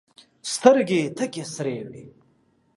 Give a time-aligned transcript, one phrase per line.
[0.53, 2.05] سترګي یې تکي سرې وې!